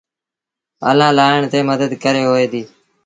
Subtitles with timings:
[0.89, 2.67] آنآ لآهڻ ريٚ مند ڪهڙيٚ هوئي ديٚ۔